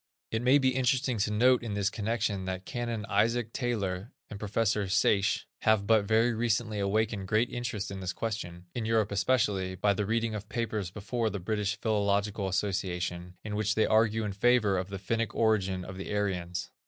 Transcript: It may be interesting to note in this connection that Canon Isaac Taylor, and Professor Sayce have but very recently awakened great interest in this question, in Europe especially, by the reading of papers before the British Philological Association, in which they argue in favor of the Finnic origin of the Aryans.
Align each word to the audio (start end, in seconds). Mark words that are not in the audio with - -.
It 0.31 0.41
may 0.41 0.57
be 0.57 0.69
interesting 0.73 1.19
to 1.19 1.31
note 1.31 1.61
in 1.61 1.75
this 1.75 1.91
connection 1.91 2.45
that 2.45 2.65
Canon 2.65 3.05
Isaac 3.07 3.53
Taylor, 3.53 4.11
and 4.31 4.39
Professor 4.39 4.87
Sayce 4.89 5.45
have 5.59 5.85
but 5.85 6.05
very 6.05 6.33
recently 6.33 6.79
awakened 6.79 7.27
great 7.27 7.51
interest 7.51 7.91
in 7.91 7.99
this 7.99 8.11
question, 8.11 8.65
in 8.73 8.87
Europe 8.87 9.11
especially, 9.11 9.75
by 9.75 9.93
the 9.93 10.07
reading 10.07 10.33
of 10.33 10.49
papers 10.49 10.89
before 10.89 11.29
the 11.29 11.39
British 11.39 11.79
Philological 11.79 12.47
Association, 12.47 13.35
in 13.43 13.55
which 13.55 13.75
they 13.75 13.85
argue 13.85 14.23
in 14.23 14.33
favor 14.33 14.75
of 14.75 14.89
the 14.89 14.97
Finnic 14.97 15.35
origin 15.35 15.85
of 15.85 15.97
the 15.99 16.11
Aryans. 16.11 16.71